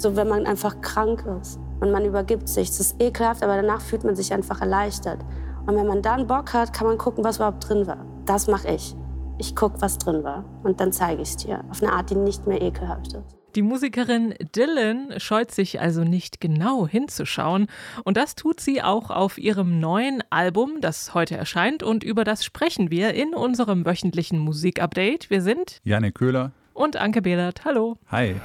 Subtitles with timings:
[0.00, 2.68] so wenn man einfach krank ist und man übergibt sich.
[2.68, 5.20] Es ist ekelhaft, aber danach fühlt man sich einfach erleichtert.
[5.66, 8.04] Und wenn man dann Bock hat, kann man gucken, was überhaupt drin war.
[8.24, 8.96] Das mache ich.
[9.38, 12.14] Ich gucke, was drin war und dann zeige ich es dir auf eine Art, die
[12.14, 13.36] nicht mehr ekelhaft ist.
[13.56, 17.66] Die Musikerin Dylan scheut sich also nicht genau hinzuschauen.
[18.04, 21.82] Und das tut sie auch auf ihrem neuen Album, das heute erscheint.
[21.82, 25.30] Und über das sprechen wir in unserem wöchentlichen Musikupdate.
[25.30, 27.64] Wir sind Janne Köhler und Anke Behlert.
[27.64, 27.98] Hallo.
[28.08, 28.36] Hi.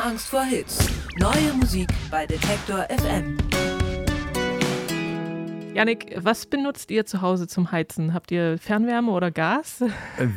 [0.00, 0.88] Keine Angst vor Hits.
[1.18, 3.36] Neue Musik bei Detektor FM.
[5.74, 8.14] Janik, was benutzt ihr zu Hause zum Heizen?
[8.14, 9.82] Habt ihr Fernwärme oder Gas?
[9.82, 9.88] Äh,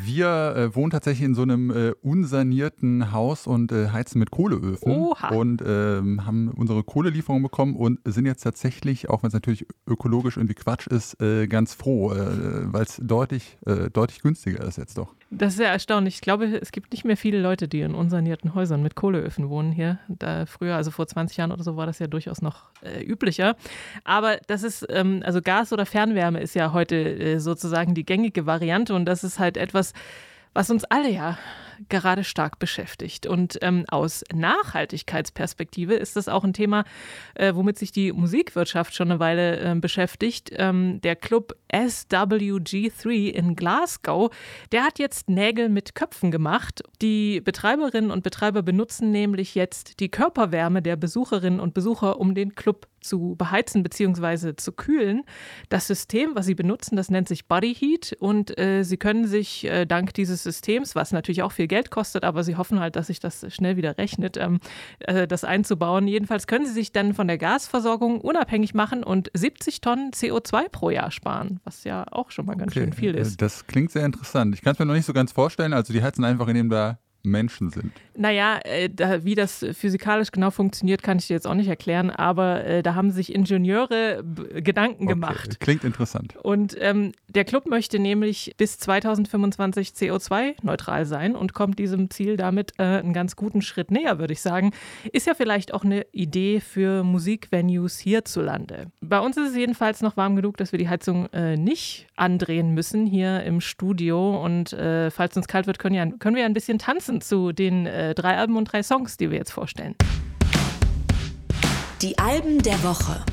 [0.03, 4.91] wir äh, wohnen tatsächlich in so einem äh, unsanierten Haus und äh, heizen mit Kohleöfen.
[4.91, 5.29] Oha.
[5.29, 10.35] Und ähm, haben unsere Kohlelieferung bekommen und sind jetzt tatsächlich, auch wenn es natürlich ökologisch
[10.35, 13.57] irgendwie Quatsch ist, äh, ganz froh, äh, weil es deutlich,
[13.93, 15.15] deutlich günstiger ist jetzt doch.
[15.37, 16.15] Das ist ja erstaunlich.
[16.15, 19.71] Ich glaube, es gibt nicht mehr viele Leute, die in unsanierten Häusern mit Kohleöfen wohnen
[19.71, 19.99] hier.
[20.07, 22.65] Da früher, also vor 20 Jahren oder so, war das ja durchaus noch
[23.01, 23.55] üblicher.
[24.03, 28.45] Aber das ist, ähm, also Gas oder Fernwärme ist ja heute äh, sozusagen die gängige
[28.45, 29.93] Variante und das ist halt etwas,
[30.53, 31.37] was uns alle ja
[31.89, 33.25] gerade stark beschäftigt.
[33.25, 36.83] Und ähm, aus Nachhaltigkeitsperspektive ist das auch ein Thema,
[37.35, 40.51] äh, womit sich die Musikwirtschaft schon eine Weile äh, beschäftigt.
[40.53, 44.33] Ähm, der Club SWG3 in Glasgow,
[44.71, 46.83] der hat jetzt Nägel mit Köpfen gemacht.
[47.01, 52.55] Die Betreiberinnen und Betreiber benutzen nämlich jetzt die Körperwärme der Besucherinnen und Besucher, um den
[52.55, 54.55] Club zu beheizen bzw.
[54.55, 55.23] zu kühlen.
[55.69, 59.65] Das System, was sie benutzen, das nennt sich Body Heat und äh, sie können sich
[59.65, 63.07] äh, dank dieses Systems, was natürlich auch viel Geld kostet, aber sie hoffen halt, dass
[63.07, 64.59] sich das schnell wieder rechnet, ähm,
[64.99, 66.07] äh, das einzubauen.
[66.07, 70.91] Jedenfalls können sie sich dann von der Gasversorgung unabhängig machen und 70 Tonnen CO2 pro
[70.91, 73.33] Jahr sparen, was ja auch schon mal ganz schön viel ist.
[73.33, 74.53] Äh, das klingt sehr interessant.
[74.53, 75.73] Ich kann es mir noch nicht so ganz vorstellen.
[75.73, 77.93] Also die heizen einfach, indem da Menschen sind.
[78.15, 82.09] Naja, äh, da, wie das physikalisch genau funktioniert, kann ich dir jetzt auch nicht erklären,
[82.09, 84.23] aber äh, da haben sich Ingenieure
[84.61, 85.59] Gedanken okay, gemacht.
[85.59, 86.35] Klingt interessant.
[86.43, 92.73] Und ähm, der Club möchte nämlich bis 2025 CO2-neutral sein und kommt diesem Ziel damit
[92.77, 94.71] äh, einen ganz guten Schritt näher, würde ich sagen.
[95.11, 98.91] Ist ja vielleicht auch eine Idee für Musikvenues hierzulande.
[99.01, 102.73] Bei uns ist es jedenfalls noch warm genug, dass wir die Heizung äh, nicht andrehen
[102.73, 104.43] müssen hier im Studio.
[104.43, 107.51] Und äh, falls uns kalt wird, können, ja, können wir ein bisschen tanzen passend zu
[107.51, 109.95] den äh, drei Alben und drei Songs, die wir jetzt vorstellen.
[112.01, 113.23] Die Alben der Woche.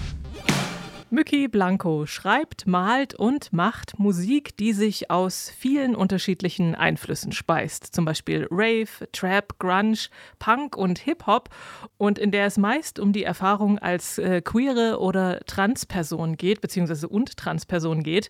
[1.13, 7.93] Mücki Blanco schreibt, malt und macht Musik, die sich aus vielen unterschiedlichen Einflüssen speist.
[7.93, 9.99] Zum Beispiel Rave, Trap, Grunge,
[10.39, 11.49] Punk und Hip-Hop.
[11.99, 17.09] Und in der es meist um die Erfahrung als äh, queere oder Transperson geht, beziehungsweise
[17.09, 18.29] und Transperson geht.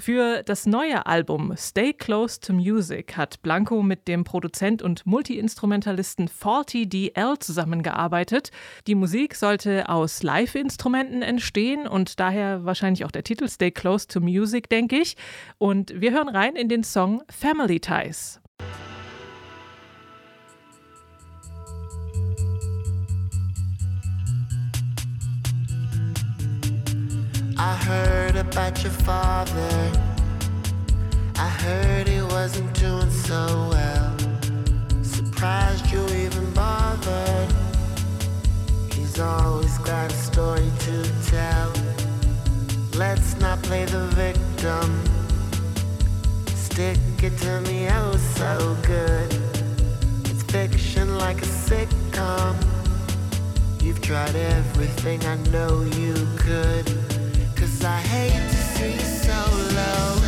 [0.00, 6.28] Für das neue Album Stay Close to Music hat Blanco mit dem Produzent und Multiinstrumentalisten
[6.28, 8.52] Faulty DL zusammengearbeitet.
[8.86, 14.20] Die Musik sollte aus Live-Instrumenten entstehen und daher wahrscheinlich auch der Titel Stay Close to
[14.20, 15.16] Music, denke ich.
[15.58, 18.40] Und wir hören rein in den Song Family Ties.
[27.60, 28.17] I heard
[28.58, 29.92] about your father.
[31.36, 34.16] I heard he wasn't doing so well.
[35.00, 37.52] Surprised you even bothered.
[38.92, 40.96] He's always got a story to
[41.30, 41.72] tell.
[42.96, 44.88] Let's not play the victim.
[46.56, 49.30] Stick it to me oh so good.
[50.24, 52.56] It's fiction like a sitcom.
[53.80, 56.97] You've tried everything I know you could.
[57.84, 60.27] I hate to see you so low.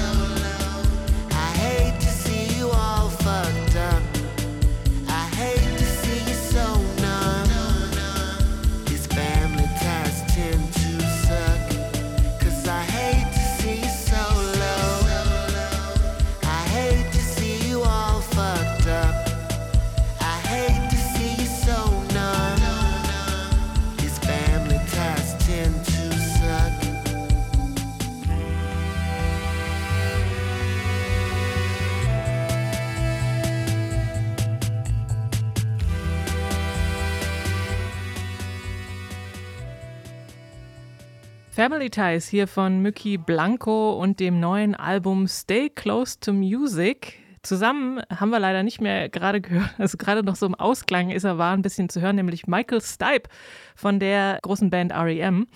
[41.60, 47.18] Family Ties hier von Mücki Blanco und dem neuen Album Stay Close to Music.
[47.42, 51.24] Zusammen haben wir leider nicht mehr gerade gehört, also gerade noch so im Ausklang ist
[51.24, 53.28] er war ein bisschen zu hören, nämlich Michael Stipe
[53.76, 55.48] von der großen Band REM.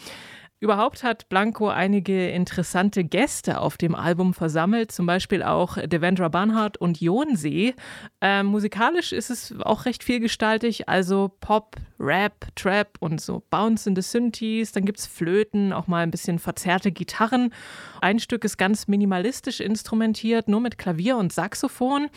[0.64, 6.78] Überhaupt hat Blanco einige interessante Gäste auf dem Album versammelt, zum Beispiel auch Devendra Banhart
[6.78, 7.74] und Jonsee.
[8.22, 13.94] Ähm, musikalisch ist es auch recht vielgestaltig, also Pop, Rap, Trap und so Bounce in
[13.94, 14.72] the Synthes.
[14.72, 17.52] Dann gibt es Flöten, auch mal ein bisschen verzerrte Gitarren.
[18.00, 22.08] Ein Stück ist ganz minimalistisch instrumentiert, nur mit Klavier und Saxophon.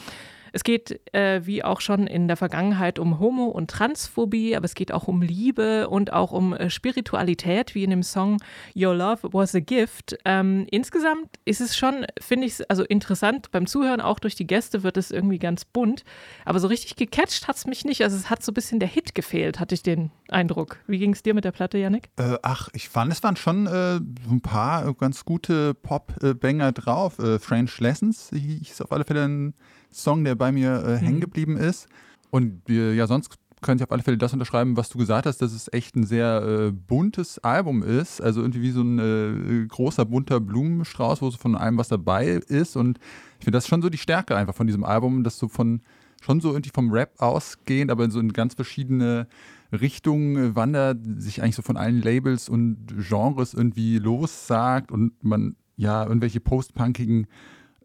[0.54, 4.76] Es geht, äh, wie auch schon in der Vergangenheit, um Homo- und Transphobie, aber es
[4.76, 8.38] geht auch um Liebe und auch um äh, Spiritualität, wie in dem Song
[8.76, 10.18] Your Love Was a Gift.
[10.26, 14.84] Ähm, insgesamt ist es schon, finde ich, also interessant beim Zuhören, auch durch die Gäste
[14.84, 16.04] wird es irgendwie ganz bunt,
[16.46, 18.04] aber so richtig gecatcht hat es mich nicht.
[18.04, 20.78] Also es hat so ein bisschen der Hit gefehlt, hatte ich den Eindruck.
[20.88, 22.10] Wie ging es dir mit der Platte, Yannick?
[22.18, 27.20] Äh, ach, ich fand, es waren schon äh, ein paar ganz gute Pop-Banger drauf.
[27.20, 29.54] Äh, French Lessons hieß auf alle Fälle ein
[29.98, 31.22] Song, der bei mir äh, hängen mhm.
[31.22, 31.88] geblieben ist.
[32.30, 35.42] Und wir, ja, sonst könnte ich auf alle Fälle das unterschreiben, was du gesagt hast,
[35.42, 38.22] dass es echt ein sehr äh, buntes Album ist.
[38.22, 42.28] Also irgendwie wie so ein äh, großer bunter Blumenstrauß, wo so von allem was dabei
[42.28, 42.76] ist.
[42.76, 43.00] Und
[43.40, 45.82] ich finde das schon so die Stärke einfach von diesem Album, dass so von
[46.22, 49.28] schon so irgendwie vom Rap ausgehend, aber so in ganz verschiedene
[49.72, 56.04] Richtungen wandert, sich eigentlich so von allen Labels und Genres irgendwie lossagt und man ja
[56.06, 57.28] irgendwelche postpunkigen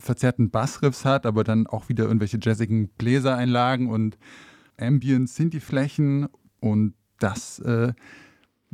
[0.02, 4.18] verzerrten Bassriffs hat, aber dann auch wieder irgendwelche jazzigen Bläsereinlagen und
[4.78, 6.28] Ambient Synthi-Flächen
[6.60, 7.92] und das äh,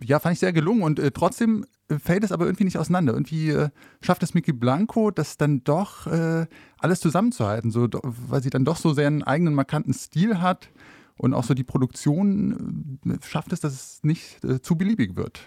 [0.03, 1.65] ja, fand ich sehr gelungen und äh, trotzdem
[2.03, 3.15] fällt es aber irgendwie nicht auseinander.
[3.15, 3.71] Irgendwie äh,
[4.01, 6.47] schafft es Mickey Blanco, das dann doch äh,
[6.79, 10.71] alles zusammenzuhalten, so, weil sie dann doch so sehr einen eigenen markanten Stil hat
[11.17, 15.41] und auch so die Produktion äh, schafft es, dass es nicht äh, zu beliebig wird.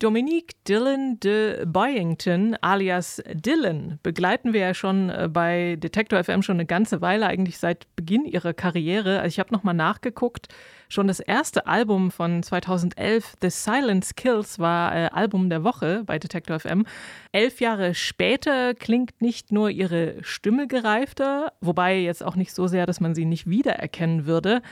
[0.00, 6.56] Dominique Dylan de Byington alias Dylan begleiten wir ja schon äh, bei Detector FM schon
[6.56, 9.20] eine ganze Weile, eigentlich seit Beginn ihrer Karriere.
[9.20, 10.48] Also ich habe nochmal nachgeguckt.
[10.94, 16.20] Schon das erste Album von 2011, The Silence Kills, war äh, Album der Woche bei
[16.20, 16.86] Detector FM.
[17.32, 22.86] Elf Jahre später klingt nicht nur ihre Stimme gereifter, wobei jetzt auch nicht so sehr,
[22.86, 24.62] dass man sie nicht wiedererkennen würde,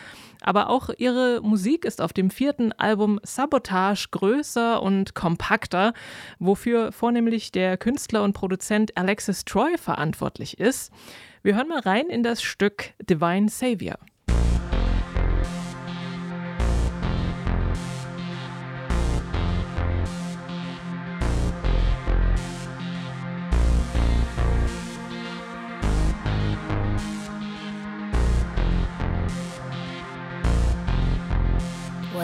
[0.40, 5.92] aber auch ihre Musik ist auf dem vierten Album Sabotage größer und kompakter,
[6.38, 10.92] wofür vornehmlich der Künstler und Produzent Alexis Troy verantwortlich ist.
[11.42, 13.98] Wir hören mal rein in das Stück Divine Savior.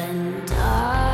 [0.08, 1.07] and I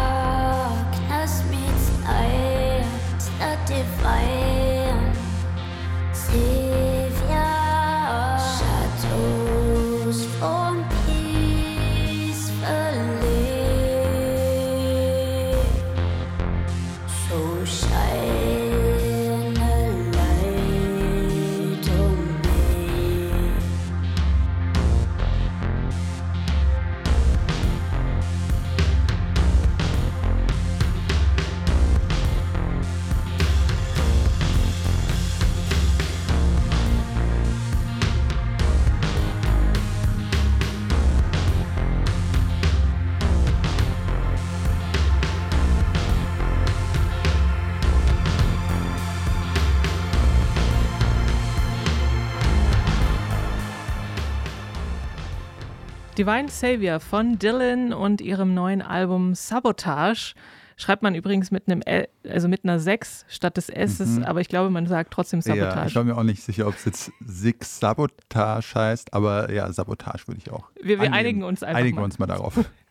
[56.25, 60.33] Divine Savior von Dylan und ihrem neuen Album Sabotage.
[60.79, 64.25] Schreibt man übrigens mit einem L, also mit einer 6 statt des S, mhm.
[64.25, 65.77] aber ich glaube, man sagt trotzdem Sabotage.
[65.77, 69.71] Ja, ich war mir auch nicht sicher, ob es jetzt Six Sabotage heißt, aber ja,
[69.71, 70.71] Sabotage würde ich auch.
[70.83, 71.79] Wir, wir einigen uns einfach.
[71.79, 72.05] Einigen mal.
[72.05, 72.59] uns mal darauf.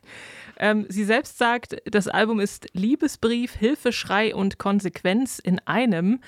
[0.58, 6.20] Ähm, sie selbst sagt, das Album ist Liebesbrief, Hilfeschrei und Konsequenz in einem.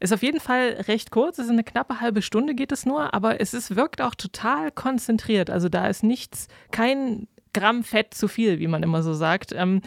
[0.00, 3.14] Ist auf jeden Fall recht kurz, es ist eine knappe halbe Stunde geht es nur,
[3.14, 5.50] aber es ist, wirkt auch total konzentriert.
[5.50, 9.52] Also da ist nichts, kein Gramm Fett zu viel, wie man immer so sagt.
[9.52, 9.80] Ähm,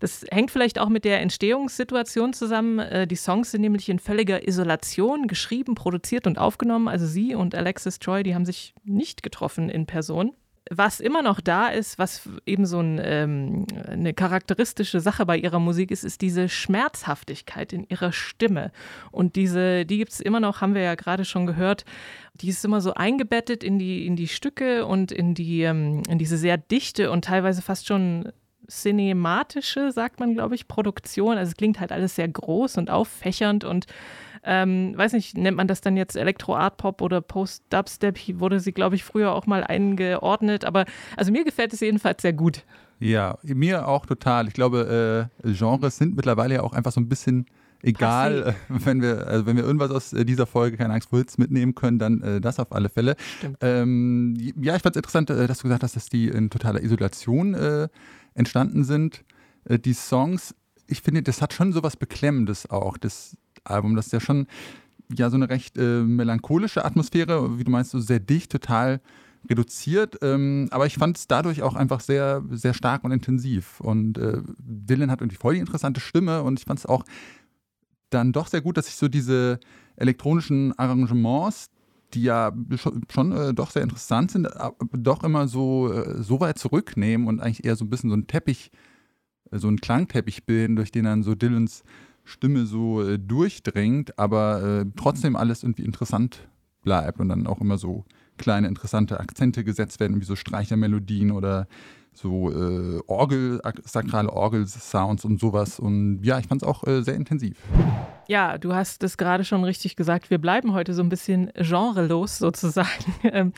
[0.00, 2.80] das hängt vielleicht auch mit der Entstehungssituation zusammen.
[2.80, 6.88] Äh, die Songs sind nämlich in völliger Isolation geschrieben, produziert und aufgenommen.
[6.88, 10.32] Also sie und Alexis Troy, die haben sich nicht getroffen in Person
[10.76, 15.58] was immer noch da ist, was eben so ein, ähm, eine charakteristische Sache bei ihrer
[15.58, 18.72] Musik ist, ist diese Schmerzhaftigkeit in ihrer Stimme.
[19.10, 21.84] Und diese, die gibt es immer noch, haben wir ja gerade schon gehört.
[22.34, 26.18] Die ist immer so eingebettet in die, in die Stücke und in, die, ähm, in
[26.18, 28.32] diese sehr dichte und teilweise fast schon
[28.72, 31.36] cinematische, sagt man, glaube ich, Produktion.
[31.36, 33.86] Also es klingt halt alles sehr groß und auffächernd und
[34.44, 38.40] ähm, weiß nicht, nennt man das dann jetzt Elektro-Art-Pop oder Post-Dubstep?
[38.40, 40.64] Wurde sie, glaube ich, früher auch mal eingeordnet.
[40.64, 40.84] Aber
[41.16, 42.64] also mir gefällt es jedenfalls sehr gut.
[42.98, 44.48] Ja, mir auch total.
[44.48, 47.46] Ich glaube, äh, Genres sind mittlerweile ja auch einfach so ein bisschen
[47.82, 51.18] egal, äh, wenn wir, also wenn wir irgendwas aus äh, dieser Folge, keine Angst vor
[51.18, 53.16] Hits, mitnehmen können, dann äh, das auf alle Fälle.
[53.60, 56.82] Ähm, ja, ich fand es interessant, äh, dass du gesagt hast, dass die in totaler
[56.82, 57.88] Isolation äh,
[58.34, 59.24] entstanden sind.
[59.64, 60.54] Äh, die Songs,
[60.86, 63.96] ich finde, das hat schon so was Beklemmendes auch, das Album.
[63.96, 64.46] Das ist ja schon
[65.14, 69.00] ja so eine recht melancholische Atmosphäre, wie du meinst, so sehr dicht, total
[69.48, 73.80] reduziert, ähm, aber ich fand es dadurch auch einfach sehr, sehr stark und intensiv.
[73.80, 77.04] Und äh, Dylan hat irgendwie voll die interessante Stimme und ich fand es auch
[78.10, 79.58] dann doch sehr gut, dass sich so diese
[79.96, 81.70] elektronischen Arrangements,
[82.14, 82.52] die ja
[83.10, 84.48] schon, äh, doch sehr interessant sind,
[84.92, 88.26] doch immer so, äh, so weit zurücknehmen und eigentlich eher so ein bisschen so ein
[88.26, 88.70] Teppich,
[89.50, 91.82] äh, so einen Klangteppich bilden, durch den dann so Dylans
[92.24, 96.48] Stimme so äh, durchdringt, aber äh, trotzdem alles irgendwie interessant
[96.82, 98.04] bleibt und dann auch immer so
[98.38, 101.66] kleine interessante Akzente gesetzt werden, wie so Streichermelodien oder
[102.14, 105.78] so äh, Orgel, sakrale Orgelsounds und sowas.
[105.78, 107.56] Und ja, ich fand es auch äh, sehr intensiv.
[108.28, 110.30] Ja, du hast es gerade schon richtig gesagt.
[110.30, 112.88] Wir bleiben heute so ein bisschen genrelos sozusagen
[113.24, 113.52] ähm,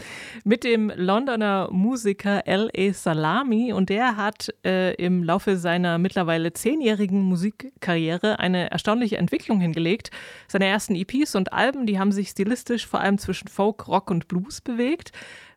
[0.45, 2.93] mit dem Londoner Musiker L.A.
[2.93, 3.73] Salami.
[3.73, 10.11] Und der hat äh, im Laufe seiner mittlerweile zehnjährigen Musikkarriere eine erstaunliche Entwicklung hingelegt.
[10.49, 14.29] Seine ersten EPs und Alben, die haben sich stilistisch vor allem zwischen Folk, Rock und
[14.29, 15.13] Blues bewegt.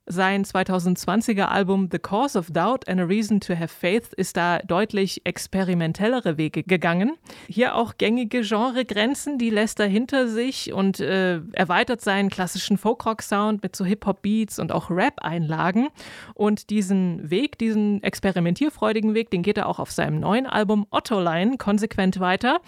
[0.09, 4.59] Sein 2020er Album The Cause of Doubt and a Reason to Have Faith ist da
[4.59, 7.17] deutlich experimentellere Wege gegangen.
[7.49, 13.61] Hier auch gängige Genregrenzen, die lässt er hinter sich und äh, erweitert seinen klassischen Folkrock-Sound
[13.61, 15.89] mit so Hip-Hop-Beats und auch Rap-Einlagen.
[16.35, 21.57] Und diesen Weg, diesen experimentierfreudigen Weg, den geht er auch auf seinem neuen Album Ottoline
[21.57, 22.61] konsequent weiter.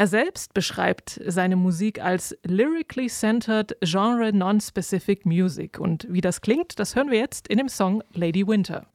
[0.00, 5.78] Er selbst beschreibt seine Musik als lyrically centered genre non-specific music.
[5.78, 8.86] Und wie das klingt, das hören wir jetzt in dem Song Lady Winter.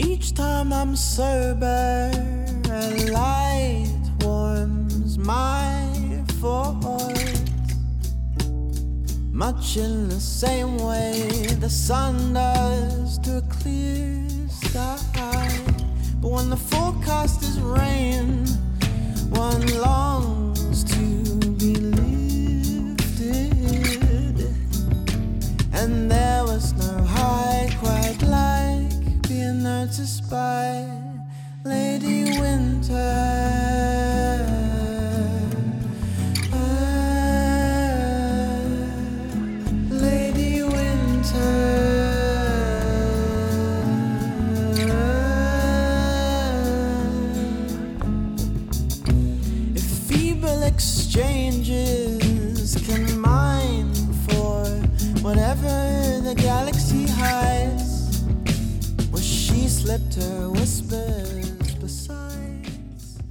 [0.00, 2.10] Each time I'm sober,
[9.70, 14.98] Much in the same way the sun does to a clear sky.
[16.20, 18.46] But when the forecast is rain,
[19.30, 20.39] one longs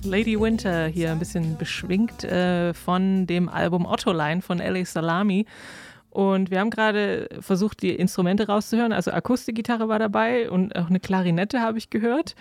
[0.09, 4.83] Lady Winter hier ein bisschen beschwingt äh, von dem Album Ottoline von L.A.
[4.83, 5.45] Salami.
[6.09, 8.91] Und wir haben gerade versucht, die Instrumente rauszuhören.
[8.91, 12.35] Also Akustikgitarre war dabei und auch eine Klarinette habe ich gehört.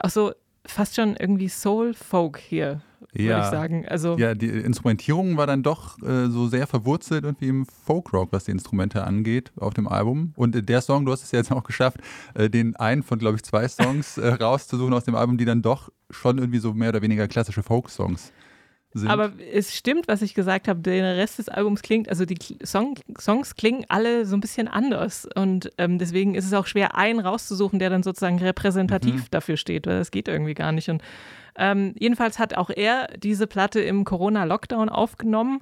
[0.00, 0.32] Auch so
[0.66, 3.44] fast schon irgendwie Soul-Folk hier, würde Ja.
[3.44, 3.86] ich sagen.
[3.86, 8.44] Also Ja, die Instrumentierung war dann doch äh, so sehr verwurzelt irgendwie im Folkrock, was
[8.44, 10.32] die Instrumente angeht, auf dem Album.
[10.36, 11.98] Und äh, der Song, du hast es ja jetzt auch geschafft,
[12.34, 15.62] äh, den einen von, glaube ich, zwei Songs äh, rauszusuchen aus dem Album, die dann
[15.62, 18.32] doch schon irgendwie so mehr oder weniger klassische Folk-Songs
[18.94, 19.10] sind.
[19.10, 20.80] Aber es stimmt, was ich gesagt habe.
[20.80, 25.28] Der Rest des Albums klingt, also die Song, Songs klingen alle so ein bisschen anders.
[25.34, 29.86] Und ähm, deswegen ist es auch schwer, einen rauszusuchen, der dann sozusagen repräsentativ dafür steht,
[29.86, 30.88] weil das geht irgendwie gar nicht.
[30.88, 31.02] Und
[31.58, 35.60] ähm, jedenfalls hat auch er diese Platte im Corona-Lockdown aufgenommen.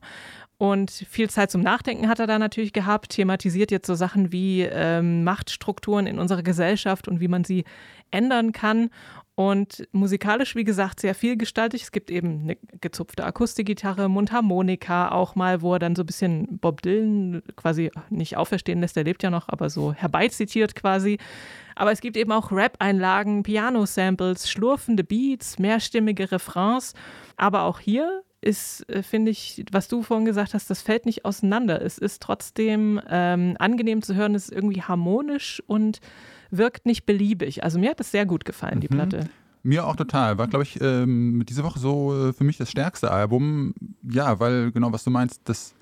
[0.57, 4.63] Und viel Zeit zum Nachdenken hat er da natürlich gehabt, thematisiert jetzt so Sachen wie
[4.63, 7.65] ähm, Machtstrukturen in unserer Gesellschaft und wie man sie
[8.11, 8.91] ändern kann.
[9.37, 11.83] Und musikalisch, wie gesagt, sehr vielgestaltig.
[11.83, 16.59] Es gibt eben eine gezupfte Akustikgitarre, Mundharmonika auch mal, wo er dann so ein bisschen
[16.59, 21.19] Bob Dylan quasi nicht auferstehen lässt, der lebt ja noch, aber so herbeizitiert quasi.
[21.75, 26.95] Aber es gibt eben auch Rap-Einlagen, Piano-Samples, schlurfende Beats, mehrstimmige Refrains.
[27.37, 31.25] Aber auch hier ist, äh, finde ich, was du vorhin gesagt hast, das fällt nicht
[31.25, 31.83] auseinander.
[31.83, 36.00] Es ist trotzdem ähm, angenehm zu hören, es ist irgendwie harmonisch und
[36.58, 37.64] wirkt nicht beliebig.
[37.64, 38.94] Also mir hat das sehr gut gefallen, die Mhm.
[38.94, 39.28] Platte.
[39.62, 40.37] Mir auch total.
[40.37, 43.75] War, glaube ich, ähm, diese Woche so äh, für mich das stärkste Album.
[44.02, 45.75] Ja, weil genau was du meinst, dass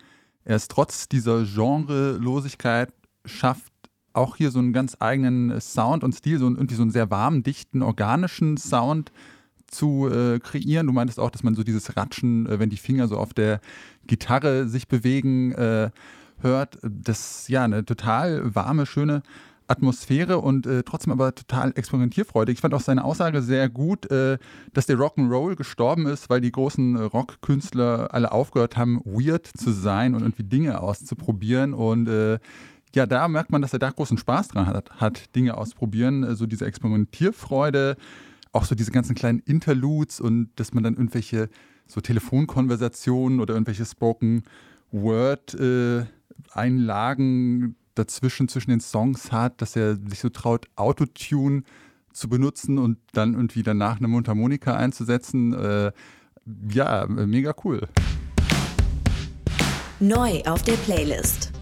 [0.44, 2.92] er es trotz dieser Genrelosigkeit
[3.24, 3.72] schafft,
[4.12, 7.42] auch hier so einen ganz eigenen Sound und Stil, so irgendwie so einen sehr warmen,
[7.42, 9.10] dichten, organischen Sound
[9.66, 10.86] zu äh, kreieren.
[10.86, 13.60] Du meintest auch, dass man so dieses Ratschen, äh, wenn die Finger so auf der
[14.06, 15.90] Gitarre sich bewegen, äh,
[16.40, 16.78] hört.
[16.82, 19.22] Das ist ja eine total warme, schöne
[19.72, 22.54] Atmosphäre und äh, trotzdem aber total experimentierfreudig.
[22.54, 24.38] Ich fand auch seine Aussage sehr gut, äh,
[24.72, 30.14] dass der Rock'n'Roll gestorben ist, weil die großen Rockkünstler alle aufgehört haben, weird zu sein
[30.14, 31.72] und irgendwie Dinge auszuprobieren.
[31.72, 32.38] Und äh,
[32.94, 36.36] ja, da merkt man, dass er da großen Spaß dran hat, hat Dinge ausprobieren, äh,
[36.36, 37.96] so diese Experimentierfreude,
[38.52, 41.48] auch so diese ganzen kleinen Interludes und dass man dann irgendwelche
[41.86, 44.42] so Telefonkonversationen oder irgendwelche Spoken
[44.90, 46.04] Word äh,
[46.52, 51.62] Einlagen dazwischen zwischen den Songs hat, dass er sich so traut, Autotune
[52.12, 55.52] zu benutzen und dann irgendwie danach eine Mundharmonika einzusetzen.
[55.54, 55.92] Äh,
[56.70, 57.88] ja, mega cool.
[60.00, 61.52] Neu auf der Playlist.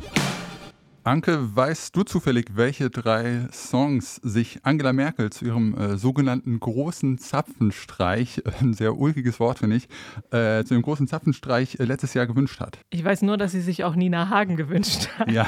[1.03, 7.17] Anke, weißt du zufällig, welche drei Songs sich Angela Merkel zu ihrem äh, sogenannten großen
[7.17, 9.89] Zapfenstreich, äh, ein sehr ulkiges Wort finde ich,
[10.31, 12.79] äh, zu ihrem großen Zapfenstreich äh, letztes Jahr gewünscht hat?
[12.91, 15.31] Ich weiß nur, dass sie sich auch Nina Hagen gewünscht hat.
[15.31, 15.47] Ja,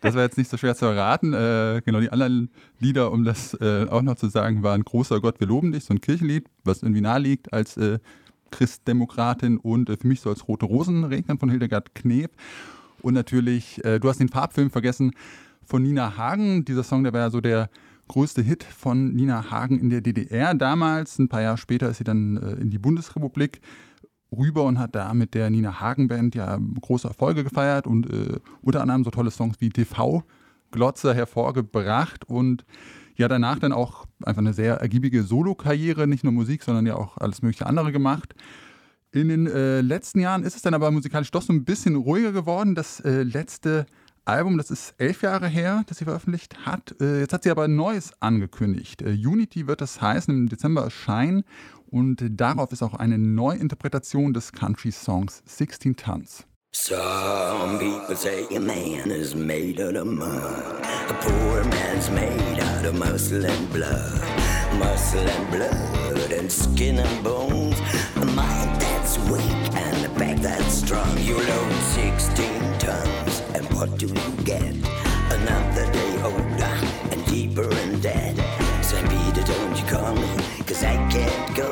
[0.00, 1.32] das war jetzt nicht so schwer zu erraten.
[1.32, 5.40] Äh, genau, die anderen Lieder, um das äh, auch noch zu sagen, waren Großer Gott,
[5.40, 7.78] wir loben dich, so ein Kirchenlied, was irgendwie nahe liegt als
[8.50, 12.30] Christdemokratin und für mich so als Rote Rosen regnen von Hildegard Kneb.
[13.02, 15.12] Und natürlich, äh, du hast den Farbfilm vergessen
[15.64, 16.64] von Nina Hagen.
[16.64, 17.68] Dieser Song, der war ja so der
[18.08, 21.18] größte Hit von Nina Hagen in der DDR damals.
[21.18, 23.60] Ein paar Jahre später ist sie dann äh, in die Bundesrepublik
[24.36, 28.38] rüber und hat da mit der Nina Hagen Band ja große Erfolge gefeiert und äh,
[28.62, 30.24] unter anderem so tolle Songs wie TV
[30.70, 32.64] Glotzer hervorgebracht und
[33.14, 37.18] ja danach dann auch einfach eine sehr ergiebige Solokarriere, nicht nur Musik, sondern ja auch
[37.18, 38.34] alles mögliche andere gemacht.
[39.14, 42.32] In den äh, letzten Jahren ist es dann aber musikalisch doch so ein bisschen ruhiger
[42.32, 42.74] geworden.
[42.74, 43.84] Das äh, letzte
[44.24, 46.94] Album, das ist elf Jahre her, das sie veröffentlicht hat.
[46.98, 49.02] Äh, jetzt hat sie aber ein neues angekündigt.
[49.02, 51.44] Äh, Unity wird das heißen, im Dezember erscheinen.
[51.90, 56.46] Und darauf ist auch eine Neuinterpretation des Country-Songs 16 Tons.
[56.74, 60.24] Some people say a man is made out of mud.
[60.24, 64.22] A poor man's made out of muscle and blood.
[64.78, 67.76] Muscle and blood and skin and bones.
[69.40, 71.18] And a back that's strong.
[71.18, 74.74] You load 16 tons, and what do you get?
[75.30, 76.76] Another day older
[77.10, 78.36] and deeper in debt.
[78.84, 79.08] St.
[79.08, 80.28] Peter, don't you call me,
[80.66, 81.70] cause I can't go.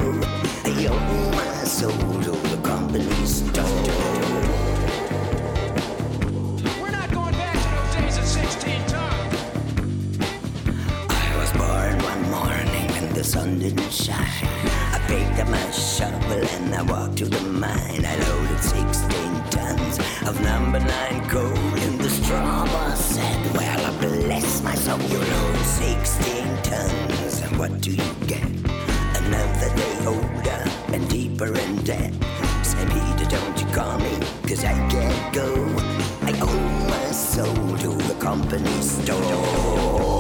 [0.64, 4.10] I owe my soul to the company store.
[13.20, 14.79] the sun didn't shine.
[15.50, 18.04] My shovel and I walked to the mine.
[18.04, 22.94] I loaded 16 tons of number nine coal in the straw.
[22.94, 25.00] Said, Well, I bless my soul.
[25.00, 28.44] You load 16 tons, and what do you get?
[29.22, 30.62] Another day older
[30.94, 32.12] and deeper in debt.
[32.62, 34.14] Said Peter, don't you call me,
[34.46, 35.48] cause I can't go.
[36.22, 40.19] I owe my soul to the company store.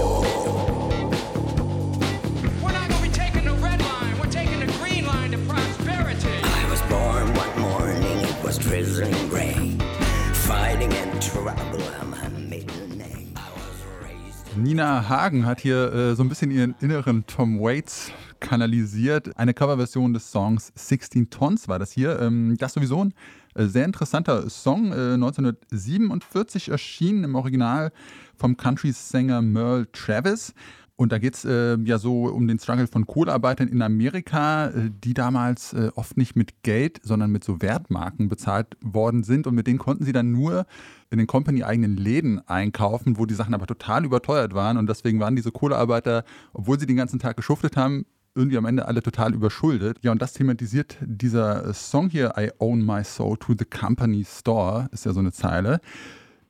[14.60, 19.36] Nina Hagen hat hier äh, so ein bisschen ihren inneren Tom Waits kanalisiert.
[19.38, 22.20] Eine Coverversion des Songs 16 Tons war das hier.
[22.20, 23.14] Ähm, das sowieso ein
[23.54, 24.92] äh, sehr interessanter Song.
[24.92, 27.90] Äh, 1947 erschienen im Original
[28.36, 30.52] vom Country-Sänger Merle Travis.
[31.00, 34.90] Und da geht es äh, ja so um den Struggle von Kohlearbeitern in Amerika, äh,
[35.02, 39.46] die damals äh, oft nicht mit Geld, sondern mit so Wertmarken bezahlt worden sind.
[39.46, 40.66] Und mit denen konnten sie dann nur
[41.08, 44.76] in den Company-eigenen Läden einkaufen, wo die Sachen aber total überteuert waren.
[44.76, 48.84] Und deswegen waren diese Kohlearbeiter, obwohl sie den ganzen Tag geschuftet haben, irgendwie am Ende
[48.86, 49.96] alle total überschuldet.
[50.02, 54.90] Ja, und das thematisiert dieser Song hier, I Own My Soul to the Company Store,
[54.92, 55.80] ist ja so eine Zeile.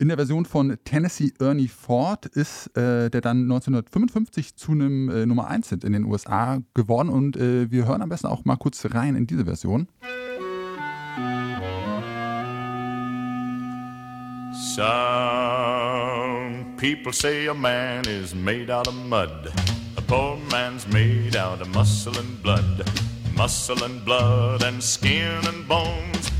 [0.01, 5.27] In der Version von Tennessee Ernie Ford ist äh, der dann 1955 zu einem äh,
[5.27, 8.57] Nummer 1 Hit in den USA geworden und äh, wir hören am besten auch mal
[8.57, 9.89] kurz rein in diese Version.
[14.75, 19.53] Some people say a man is made out of mud.
[19.99, 22.87] A poor man's made out of muscle and blood.
[23.37, 26.40] Muscle and blood and skin and bones.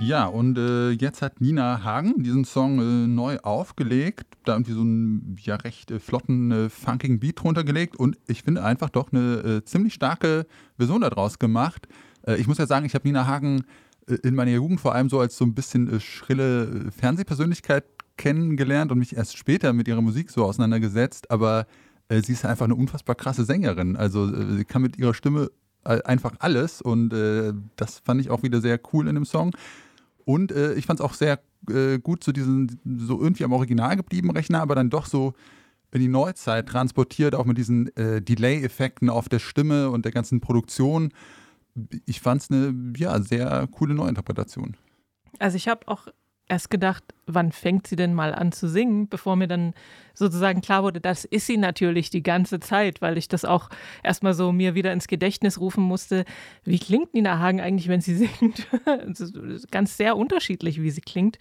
[0.00, 4.80] Ja, und äh, jetzt hat Nina Hagen diesen Song äh, neu aufgelegt, da irgendwie so
[4.80, 9.12] einen ja recht äh, flotten, äh, funkigen Beat drunter gelegt und ich finde einfach doch
[9.12, 11.88] eine äh, ziemlich starke Version daraus gemacht.
[12.22, 13.64] Äh, ich muss ja sagen, ich habe Nina Hagen
[14.22, 17.84] in meiner Jugend vor allem so als so ein bisschen schrille Fernsehpersönlichkeit
[18.16, 21.66] kennengelernt und mich erst später mit ihrer Musik so auseinandergesetzt, aber
[22.08, 23.96] sie ist einfach eine unfassbar krasse Sängerin.
[23.96, 25.50] Also sie kann mit ihrer Stimme
[25.84, 27.10] einfach alles und
[27.76, 29.50] das fand ich auch wieder sehr cool in dem Song.
[30.28, 33.96] Und äh, ich fand es auch sehr äh, gut, so diesen, so irgendwie am Original
[33.96, 35.32] geblieben Rechner, aber dann doch so
[35.90, 40.42] in die Neuzeit transportiert, auch mit diesen äh, Delay-Effekten auf der Stimme und der ganzen
[40.42, 41.14] Produktion.
[42.04, 44.76] Ich fand es eine ja, sehr coole Neuinterpretation.
[45.38, 46.08] Also ich habe auch
[46.48, 49.74] erst gedacht, wann fängt sie denn mal an zu singen, bevor mir dann
[50.14, 53.68] sozusagen klar wurde, das ist sie natürlich die ganze Zeit, weil ich das auch
[54.02, 56.24] erstmal so mir wieder ins Gedächtnis rufen musste.
[56.64, 58.66] Wie klingt Nina Hagen eigentlich, wenn sie singt?
[59.70, 61.38] ganz sehr unterschiedlich, wie sie klingt.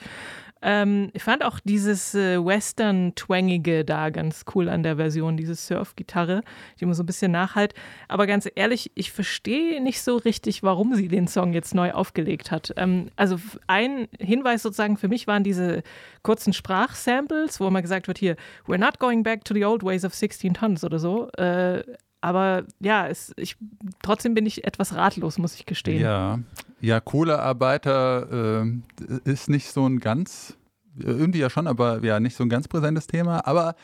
[0.61, 6.41] Ähm, ich fand auch dieses äh, Western-Twangige da ganz cool an der Version, diese Surf-Gitarre,
[6.79, 7.73] die immer so ein bisschen nachhalt.
[8.07, 12.51] Aber ganz ehrlich, ich verstehe nicht so richtig, warum sie den Song jetzt neu aufgelegt
[12.51, 12.73] hat.
[12.77, 15.83] Ähm, also ein Hinweis sozusagen für mich waren diese
[16.23, 18.35] kurzen Sprachsamples, wo immer gesagt wird, hier,
[18.67, 21.29] we're not going back to the old ways of 16 tons oder so.
[21.31, 21.83] Äh,
[22.21, 23.57] aber ja, es, ich,
[24.01, 26.01] trotzdem bin ich etwas ratlos, muss ich gestehen.
[26.01, 26.39] Ja,
[26.81, 30.57] ja Kohlearbeiter äh, ist nicht so ein ganz,
[30.97, 33.45] irgendwie ja schon, aber ja, nicht so ein ganz präsentes Thema.
[33.45, 33.75] Aber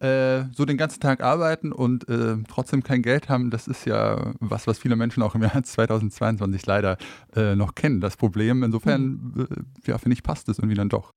[0.00, 4.32] äh, so den ganzen Tag arbeiten und äh, trotzdem kein Geld haben, das ist ja
[4.40, 6.96] was, was viele Menschen auch im Jahr 2022 leider
[7.34, 8.62] äh, noch kennen, das Problem.
[8.62, 9.02] Insofern,
[9.34, 9.46] mhm.
[9.50, 11.12] Äh, ja, finde ich, passt es irgendwie dann doch.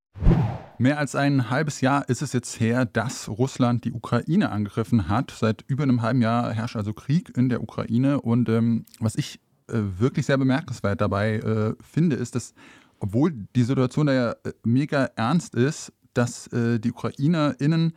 [0.78, 5.32] Mehr als ein halbes Jahr ist es jetzt her, dass Russland die Ukraine angegriffen hat.
[5.32, 8.22] Seit über einem halben Jahr herrscht also Krieg in der Ukraine.
[8.22, 12.54] Und ähm, was ich äh, wirklich sehr bemerkenswert dabei finde, ist, dass,
[13.00, 17.94] obwohl die Situation da ja mega ernst ist, dass die UkrainerInnen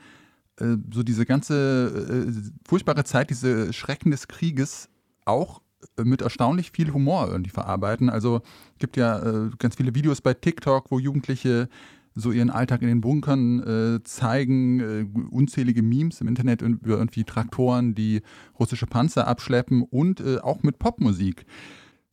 [0.60, 4.88] äh, so diese ganze äh, furchtbare Zeit, diese Schrecken des Krieges
[5.24, 5.62] auch
[6.02, 8.10] mit erstaunlich viel Humor irgendwie verarbeiten.
[8.10, 8.42] Also
[8.78, 11.70] gibt ja ganz viele Videos bei TikTok, wo Jugendliche
[12.14, 17.24] so ihren Alltag in den Bunkern äh, zeigen, äh, unzählige Memes im Internet über irgendwie
[17.24, 18.22] Traktoren, die
[18.58, 21.46] russische Panzer abschleppen und äh, auch mit Popmusik.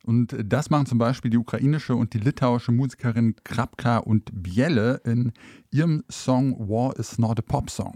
[0.07, 5.33] Und das machen zum Beispiel die ukrainische und die litauische Musikerin Krapka und Biele in
[5.69, 7.93] ihrem Song War is not a Pop Song.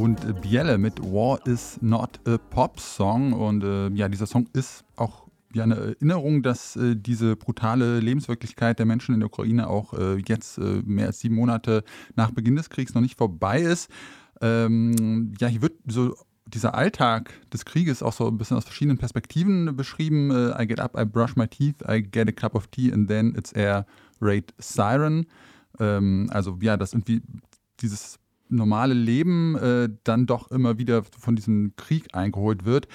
[0.00, 3.34] Und Bielle mit War is not a Pop Song.
[3.34, 8.78] Und äh, ja, dieser Song ist auch ja, eine Erinnerung, dass äh, diese brutale Lebenswirklichkeit
[8.78, 11.84] der Menschen in der Ukraine auch äh, jetzt äh, mehr als sieben Monate
[12.16, 13.90] nach Beginn des Kriegs noch nicht vorbei ist.
[14.40, 16.14] Ähm, ja, hier wird so
[16.46, 20.30] dieser Alltag des Krieges auch so ein bisschen aus verschiedenen Perspektiven beschrieben.
[20.30, 23.06] Äh, I get up, I brush my teeth, I get a cup of tea and
[23.06, 23.84] then it's air
[24.18, 25.26] raid siren.
[25.78, 27.20] Ähm, also ja, das irgendwie
[27.80, 28.19] dieses
[28.50, 32.88] normale Leben äh, dann doch immer wieder von diesem Krieg eingeholt wird.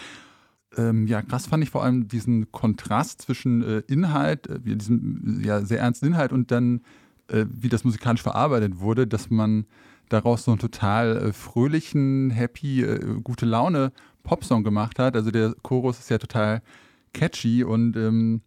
[0.78, 5.62] Ähm, ja, krass fand ich vor allem diesen Kontrast zwischen äh, Inhalt, äh, diesem ja,
[5.62, 6.82] sehr ernsten Inhalt und dann,
[7.30, 9.66] äh, wie das musikalisch verarbeitet wurde, dass man
[10.10, 13.92] daraus so einen total äh, fröhlichen, happy, äh, gute Laune
[14.24, 15.16] Popsong gemacht hat.
[15.16, 16.62] Also der Chorus ist ja total
[17.14, 18.42] catchy und ähm,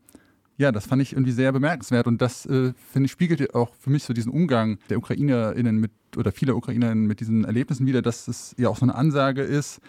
[0.59, 3.91] ja, das fand ich irgendwie sehr bemerkenswert und das, äh, finde ich, spiegelt auch für
[3.91, 8.27] mich so diesen Umgang der UkrainerInnen mit oder vieler UkrainerInnen mit diesen Erlebnissen wieder, dass
[8.27, 9.81] es ja auch so eine Ansage ist,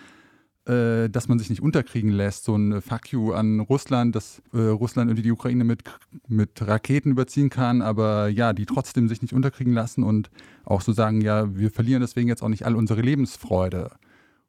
[0.65, 4.59] äh, dass man sich nicht unterkriegen lässt, so ein Fuck you an Russland, dass äh,
[4.59, 5.81] Russland irgendwie die Ukraine mit,
[6.27, 10.29] mit Raketen überziehen kann, aber ja, die trotzdem sich nicht unterkriegen lassen und
[10.65, 13.89] auch so sagen, ja, wir verlieren deswegen jetzt auch nicht all unsere Lebensfreude.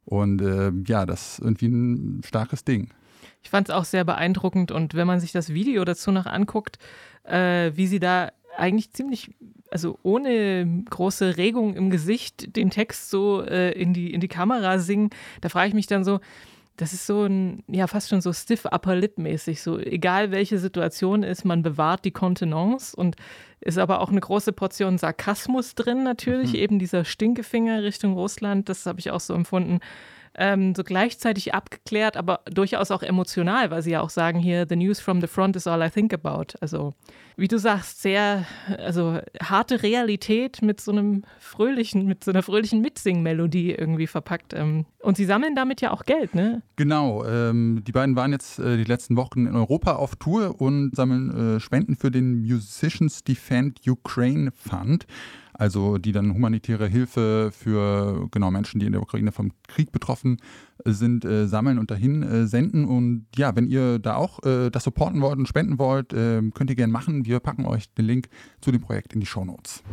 [0.05, 2.91] Und äh, ja, das ist irgendwie ein starkes Ding.
[3.43, 6.77] Ich fand es auch sehr beeindruckend und wenn man sich das Video dazu noch anguckt,
[7.23, 9.31] äh, wie sie da eigentlich ziemlich,
[9.69, 14.79] also ohne große Regung im Gesicht den Text so äh, in, die, in die Kamera
[14.79, 15.09] singen,
[15.41, 16.19] da frage ich mich dann so,
[16.77, 19.61] das ist so ein, ja, fast schon so stiff upper lip mäßig.
[19.61, 23.17] So, egal welche Situation ist, man bewahrt die Kontenance und
[23.59, 26.53] ist aber auch eine große Portion Sarkasmus drin, natürlich.
[26.53, 26.59] Mhm.
[26.59, 29.79] Eben dieser Stinkefinger Richtung Russland, das habe ich auch so empfunden
[30.35, 34.75] ähm, so gleichzeitig abgeklärt, aber durchaus auch emotional, weil sie ja auch sagen hier, the
[34.75, 36.57] news from the front is all I think about.
[36.61, 36.93] Also,
[37.35, 38.45] wie du sagst, sehr,
[38.77, 44.53] also harte Realität mit so einem fröhlichen, mit so einer fröhlichen Mitsingmelodie irgendwie verpackt.
[44.53, 44.85] Ähm.
[44.99, 46.61] Und sie sammeln damit ja auch Geld, ne?
[46.75, 47.25] Genau.
[47.25, 51.57] Ähm, die beiden waren jetzt äh, die letzten Wochen in Europa auf Tour und sammeln
[51.57, 55.05] äh, Spenden für den Musicians Defend Ukraine Fund
[55.61, 60.37] also die dann humanitäre Hilfe für genau Menschen, die in der Ukraine vom Krieg betroffen
[60.85, 62.83] sind, äh, sammeln und dahin äh, senden.
[62.83, 66.71] Und ja, wenn ihr da auch äh, das supporten wollt und spenden wollt, ähm, könnt
[66.71, 67.27] ihr gerne machen.
[67.27, 68.27] Wir packen euch den Link
[68.59, 69.83] zu dem Projekt in die Show Notes.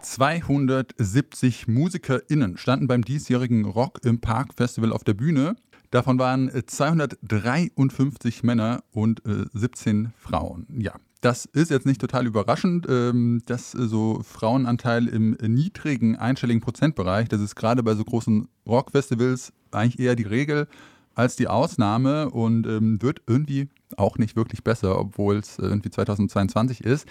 [0.00, 5.54] 270 MusikerInnen standen beim diesjährigen Rock im Park Festival auf der Bühne.
[5.90, 9.20] Davon waren 253 Männer und
[9.52, 10.66] 17 Frauen.
[10.78, 17.28] Ja, das ist jetzt nicht total überraschend, ähm, dass so Frauenanteil im niedrigen einstelligen Prozentbereich,
[17.28, 20.66] das ist gerade bei so großen Rockfestivals eigentlich eher die Regel
[21.14, 26.82] als die Ausnahme und ähm, wird irgendwie auch nicht wirklich besser, obwohl es irgendwie 2022
[26.84, 27.06] ist.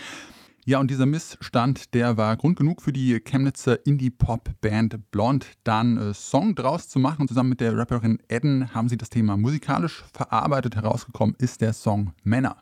[0.66, 6.14] Ja, und dieser Missstand, der war Grund genug für die Chemnitzer Indie-Pop-Band Blond, dann äh,
[6.14, 7.28] Song draus zu machen.
[7.28, 10.76] Zusammen mit der Rapperin Eden haben sie das Thema musikalisch verarbeitet.
[10.76, 12.58] Herausgekommen ist der Song Männer.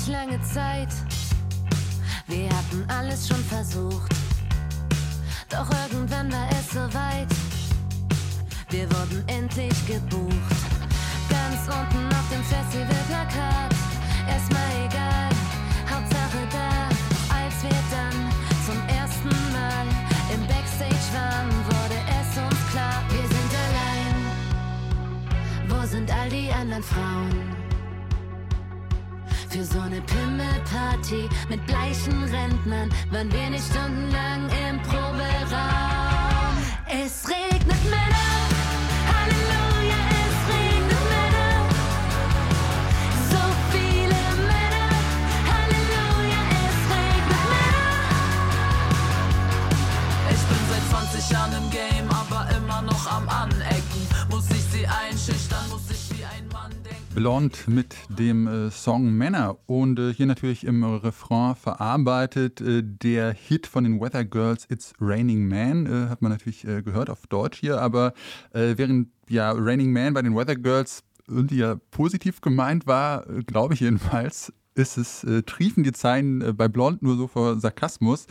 [0.00, 0.88] Ziemlich lange Zeit.
[2.26, 4.12] Wir hatten alles schon versucht.
[5.48, 7.28] Doch irgendwann war es soweit.
[8.70, 10.56] Wir wurden endlich gebucht.
[11.28, 13.74] Ganz unten auf dem Festivalplakat.
[14.28, 15.30] Erstmal egal,
[15.90, 16.88] Hauptsache da.
[17.34, 18.30] Als wir dann
[18.66, 19.86] zum ersten Mal
[20.34, 24.16] im Backstage waren, wurde es uns klar, wir sind allein.
[25.68, 27.59] Wo sind all die anderen Frauen?
[29.50, 35.10] Für so eine Pimmelparty mit bleichen Rentnern waren wir nicht stundenlang im Proberaum.
[36.86, 37.19] Es
[57.20, 63.34] Blond mit dem äh, Song Männer und äh, hier natürlich im Refrain verarbeitet äh, der
[63.34, 67.78] Hit von den Weather Girls It's Raining Man, hat man natürlich gehört auf Deutsch hier,
[67.78, 68.14] aber
[68.54, 73.74] äh, während ja Raining Man bei den Weather Girls irgendwie ja positiv gemeint war, glaube
[73.74, 78.28] ich jedenfalls, ist es, äh, triefen die Zeilen bei Blond nur so vor Sarkasmus.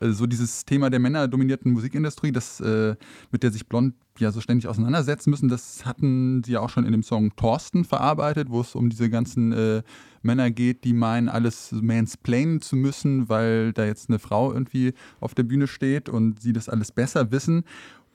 [0.00, 2.96] Äh, so dieses Thema der männerdominierten Musikindustrie, das, äh,
[3.30, 6.84] mit der sich Blond ja so ständig auseinandersetzen müssen, das hatten sie ja auch schon
[6.84, 9.82] in dem Song Thorsten verarbeitet, wo es um diese ganzen äh,
[10.22, 15.34] Männer geht, die meinen, alles mansplainen zu müssen, weil da jetzt eine Frau irgendwie auf
[15.34, 17.64] der Bühne steht und sie das alles besser wissen.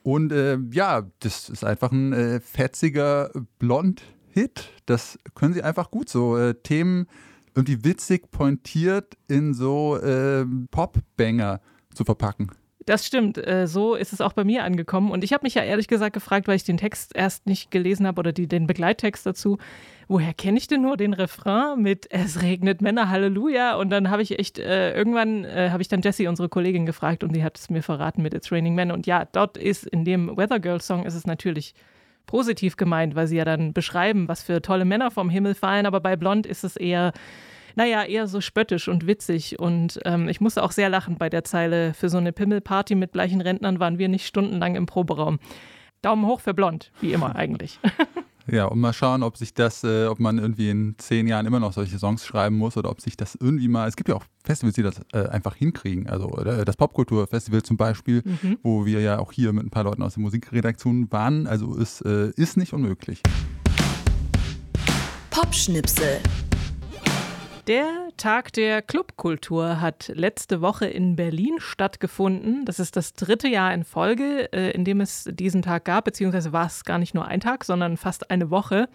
[0.02, 4.70] Und äh, ja, das ist einfach ein fetziger Blond-Hit.
[4.86, 6.52] Das können sie einfach gut so.
[6.52, 7.06] Themen
[7.56, 11.60] irgendwie witzig pointiert in so äh, Pop-Banger
[11.96, 12.50] zu verpacken.
[12.86, 15.10] Das stimmt, äh, so ist es auch bei mir angekommen.
[15.10, 18.06] Und ich habe mich ja ehrlich gesagt gefragt, weil ich den Text erst nicht gelesen
[18.06, 19.58] habe oder die, den Begleittext dazu,
[20.06, 23.74] woher kenne ich denn nur den Refrain mit Es regnet Männer, Halleluja?
[23.74, 27.24] Und dann habe ich echt, äh, irgendwann äh, habe ich dann Jessie, unsere Kollegin, gefragt
[27.24, 28.92] und die hat es mir verraten mit It's Raining Men.
[28.92, 31.74] Und ja, dort ist in dem Weather Girl Song ist es natürlich
[32.26, 35.86] positiv gemeint, weil sie ja dann beschreiben, was für tolle Männer vom Himmel fallen.
[35.86, 37.12] Aber bei Blond ist es eher,
[37.76, 39.60] naja, eher so spöttisch und witzig.
[39.60, 43.12] Und ähm, ich musste auch sehr lachen bei der Zeile, für so eine Pimmelparty mit
[43.12, 45.38] bleichen Rentnern waren wir nicht stundenlang im Proberaum.
[46.02, 47.78] Daumen hoch für Blond, wie immer eigentlich.
[48.48, 51.58] Ja, und mal schauen, ob sich das, äh, ob man irgendwie in zehn Jahren immer
[51.58, 53.88] noch solche Songs schreiben muss oder ob sich das irgendwie mal.
[53.88, 56.08] Es gibt ja auch Festivals, die das äh, einfach hinkriegen.
[56.08, 58.58] Also äh, das Popkulturfestival zum Beispiel, mhm.
[58.62, 61.48] wo wir ja auch hier mit ein paar Leuten aus der Musikredaktion waren.
[61.48, 63.20] Also es äh, ist nicht unmöglich.
[65.30, 66.20] Pop-Schnipsel.
[67.66, 72.64] Der Tag der Clubkultur hat letzte Woche in Berlin stattgefunden.
[72.64, 76.52] Das ist das dritte Jahr in Folge, äh, in dem es diesen Tag gab, beziehungsweise
[76.52, 78.88] war es gar nicht nur ein Tag, sondern fast eine Woche.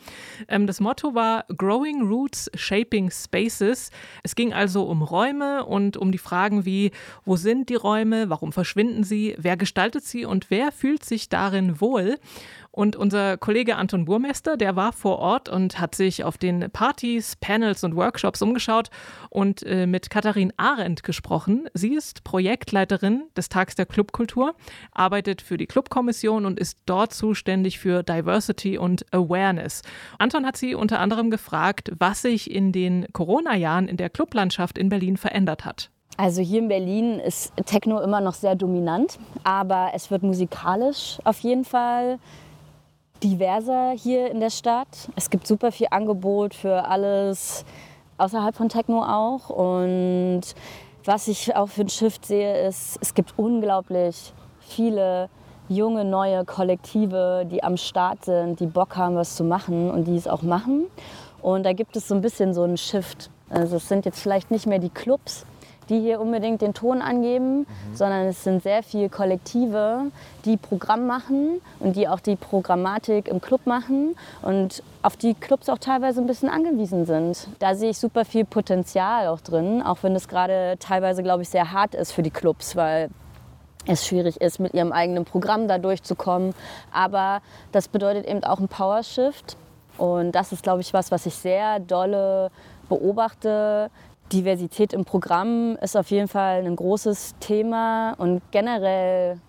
[0.48, 3.92] Ähm, das Motto war Growing Roots, Shaping Spaces.
[4.24, 6.92] Es ging also um Räume und um die Fragen wie,
[7.26, 11.82] wo sind die Räume, warum verschwinden sie, wer gestaltet sie und wer fühlt sich darin
[11.82, 12.20] wohl.
[12.72, 17.36] Und unser Kollege Anton Burmester, der war vor Ort und hat sich auf den Partys,
[17.36, 18.90] Panels und Workshops umgeschaut
[19.30, 21.68] und äh, mit Katharin Arendt gesprochen.
[21.74, 24.56] Sie ist Projektleiterin des Tags der Clubkultur,
[24.94, 29.82] arbeitet für die Clubkommission und ist dort zuständig für Diversity und Awareness.
[30.18, 34.88] Anton hat sie unter anderem gefragt, was sich in den Corona-Jahren in der Clublandschaft in
[34.88, 35.90] Berlin verändert hat.
[36.18, 41.40] Also hier in Berlin ist Techno immer noch sehr dominant, aber es wird musikalisch auf
[41.40, 42.20] jeden Fall
[43.24, 45.10] diverser hier in der Stadt.
[45.16, 47.66] Es gibt super viel Angebot für alles
[48.18, 49.50] außerhalb von Techno auch.
[49.50, 50.42] Und
[51.06, 55.30] was ich auch für ein Shift sehe, ist, es gibt unglaublich viele
[55.70, 60.16] junge, neue Kollektive, die am Start sind, die Bock haben, was zu machen und die
[60.16, 60.88] es auch machen.
[61.42, 63.30] Und da gibt es so ein bisschen so einen Shift.
[63.50, 65.46] Also es sind jetzt vielleicht nicht mehr die Clubs,
[65.92, 67.66] die hier unbedingt den Ton angeben, mhm.
[67.94, 70.06] sondern es sind sehr viele Kollektive,
[70.46, 75.68] die Programm machen und die auch die Programmatik im Club machen und auf die Clubs
[75.70, 77.48] auch teilweise ein bisschen angewiesen sind.
[77.60, 81.50] Da sehe ich super viel Potenzial auch drin, auch wenn es gerade teilweise, glaube ich,
[81.50, 83.10] sehr hart ist für die Clubs, weil
[83.86, 86.54] es schwierig ist, mit ihrem eigenen Programm da durchzukommen.
[86.94, 89.58] Aber das bedeutet eben auch ein Powershift.
[89.98, 92.50] Und das ist, glaube ich, was, was ich sehr dolle
[92.90, 93.90] beobachte,
[94.32, 99.40] Diversität im Programm ist auf jeden Fall ein großes Thema und generell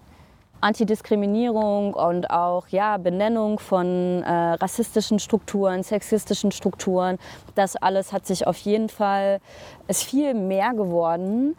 [0.61, 7.18] Antidiskriminierung und auch ja, Benennung von äh, rassistischen Strukturen, sexistischen Strukturen.
[7.55, 9.40] Das alles hat sich auf jeden Fall,
[9.88, 11.57] ist viel mehr geworden,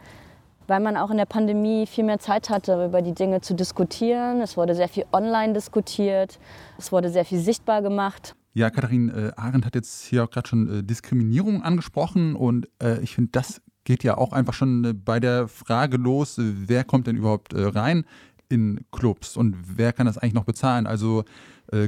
[0.66, 4.40] weil man auch in der Pandemie viel mehr Zeit hatte, über die Dinge zu diskutieren.
[4.40, 6.38] Es wurde sehr viel online diskutiert,
[6.78, 8.34] es wurde sehr viel sichtbar gemacht.
[8.56, 13.00] Ja, Katharin äh, Arendt hat jetzt hier auch gerade schon äh, Diskriminierung angesprochen und äh,
[13.00, 16.84] ich finde, das geht ja auch einfach schon äh, bei der Frage los, äh, wer
[16.84, 18.04] kommt denn überhaupt äh, rein
[18.48, 20.86] in Clubs und wer kann das eigentlich noch bezahlen?
[20.86, 21.24] Also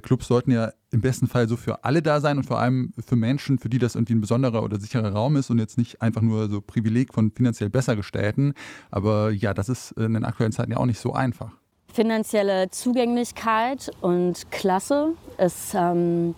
[0.02, 3.14] Clubs sollten ja im besten Fall so für alle da sein und vor allem für
[3.14, 6.22] Menschen, für die das irgendwie ein besonderer oder sicherer Raum ist und jetzt nicht einfach
[6.22, 8.54] nur so Privileg von finanziell Bessergestellten.
[8.90, 11.52] Aber ja, das ist in den aktuellen Zeiten ja auch nicht so einfach.
[11.96, 16.34] Finanzielle Zugänglichkeit und Klasse ist ähm,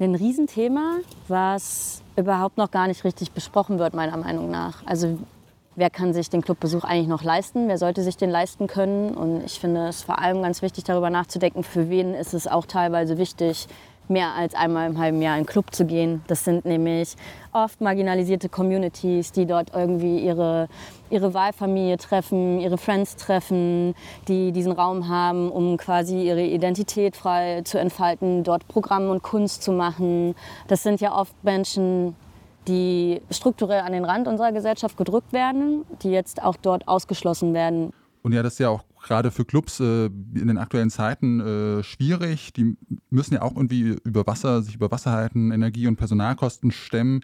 [0.00, 0.96] ein Riesenthema,
[1.28, 4.78] was überhaupt noch gar nicht richtig besprochen wird, meiner Meinung nach.
[4.86, 5.18] Also
[5.76, 7.68] wer kann sich den Clubbesuch eigentlich noch leisten?
[7.68, 9.14] Wer sollte sich den leisten können?
[9.14, 12.64] Und ich finde es vor allem ganz wichtig, darüber nachzudenken, für wen ist es auch
[12.64, 13.66] teilweise wichtig,
[14.08, 16.22] mehr als einmal im halben Jahr in einen Club zu gehen.
[16.26, 17.16] Das sind nämlich
[17.52, 20.68] oft marginalisierte Communities, die dort irgendwie ihre,
[21.10, 23.94] ihre Wahlfamilie treffen, ihre Friends treffen,
[24.28, 29.62] die diesen Raum haben, um quasi ihre Identität frei zu entfalten, dort Programm und Kunst
[29.62, 30.34] zu machen.
[30.68, 32.16] Das sind ja oft Menschen,
[32.68, 37.92] die strukturell an den Rand unserer Gesellschaft gedrückt werden, die jetzt auch dort ausgeschlossen werden.
[38.22, 41.82] Und ja, das ist ja auch gerade für Clubs äh, in den aktuellen Zeiten äh,
[41.82, 42.52] schwierig.
[42.52, 42.76] Die
[43.10, 47.20] müssen ja auch irgendwie über Wasser, sich über Wasser halten, Energie- und Personalkosten stemmen.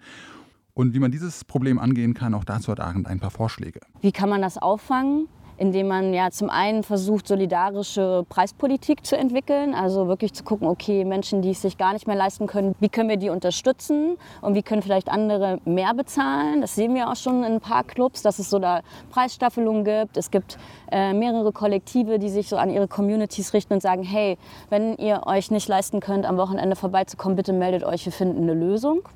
[0.73, 3.81] Und wie man dieses Problem angehen kann, auch dazu hat Arendt ein paar Vorschläge.
[3.99, 5.27] Wie kann man das auffangen?
[5.61, 11.05] Indem man ja zum einen versucht, solidarische Preispolitik zu entwickeln, also wirklich zu gucken, okay,
[11.05, 14.55] Menschen, die es sich gar nicht mehr leisten können, wie können wir die unterstützen und
[14.55, 16.61] wie können vielleicht andere mehr bezahlen.
[16.61, 20.17] Das sehen wir auch schon in ein paar Clubs, dass es so da Preisstaffelungen gibt.
[20.17, 20.57] Es gibt
[20.91, 24.39] äh, mehrere Kollektive, die sich so an ihre Communities richten und sagen, hey,
[24.71, 28.55] wenn ihr euch nicht leisten könnt, am Wochenende vorbeizukommen, bitte meldet euch, wir finden eine
[28.55, 29.07] Lösung.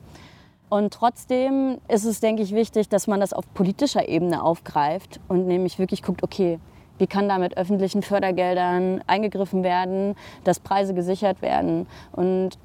[0.76, 5.48] Und trotzdem ist es, denke ich, wichtig, dass man das auf politischer Ebene aufgreift und
[5.48, 6.60] nämlich wirklich guckt, okay,
[6.98, 11.88] wie kann da mit öffentlichen Fördergeldern eingegriffen werden, dass Preise gesichert werden.
[12.12, 12.60] Und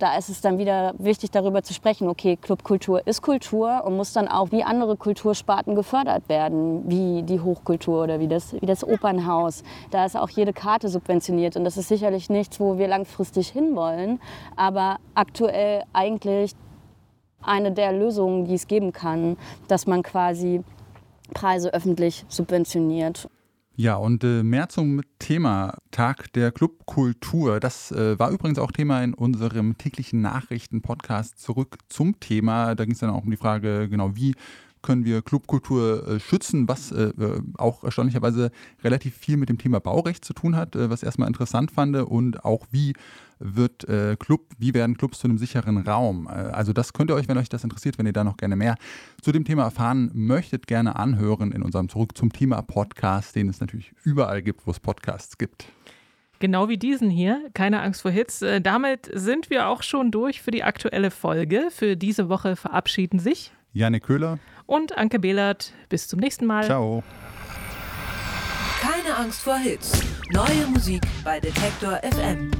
[0.00, 4.12] da ist es dann wieder wichtig, darüber zu sprechen, okay, Clubkultur ist Kultur und muss
[4.12, 8.82] dann auch wie andere Kultursparten gefördert werden, wie die Hochkultur oder wie das, wie das
[8.82, 9.62] Opernhaus.
[9.92, 14.20] Da ist auch jede Karte subventioniert und das ist sicherlich nichts, wo wir langfristig hinwollen,
[14.56, 16.56] aber aktuell eigentlich
[17.42, 19.36] eine der Lösungen, die es geben kann,
[19.68, 20.62] dass man quasi
[21.32, 23.28] Preise öffentlich subventioniert.
[23.74, 27.58] Ja, und äh, mehr zum Thema Tag der Clubkultur.
[27.58, 32.74] Das äh, war übrigens auch Thema in unserem täglichen Nachrichten-Podcast zurück zum Thema.
[32.74, 34.34] Da ging es dann auch um die Frage, genau, wie
[34.82, 38.50] können wir Clubkultur äh, schützen, was äh, äh, auch erstaunlicherweise
[38.82, 42.44] relativ viel mit dem Thema Baurecht zu tun hat, äh, was erstmal interessant fand und
[42.44, 42.92] auch wie
[43.42, 46.26] wird äh, Club, wie werden Clubs zu einem sicheren Raum?
[46.26, 48.56] Äh, also das könnt ihr euch, wenn euch das interessiert, wenn ihr da noch gerne
[48.56, 48.76] mehr
[49.20, 53.60] zu dem Thema erfahren möchtet, gerne anhören in unserem Zurück zum Thema Podcast, den es
[53.60, 55.66] natürlich überall gibt, wo es Podcasts gibt.
[56.38, 58.42] Genau wie diesen hier, keine Angst vor Hits.
[58.42, 61.68] Äh, damit sind wir auch schon durch für die aktuelle Folge.
[61.70, 65.72] Für diese Woche verabschieden sich Janik Köhler und Anke Behlert.
[65.88, 66.64] Bis zum nächsten Mal.
[66.64, 67.02] Ciao.
[68.80, 70.02] Keine Angst vor Hits.
[70.32, 72.50] Neue Musik bei Detektor FM.